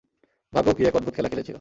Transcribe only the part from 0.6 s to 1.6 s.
কী এক অদ্ভুত খেলা খেলেছিল।